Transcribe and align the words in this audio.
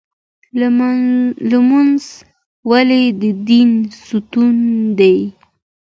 لمونځ 1.49 2.03
ولې 2.69 3.03
د 3.21 3.23
دین 3.47 3.71
ستون 4.07 4.55
دی؟ 4.99 5.17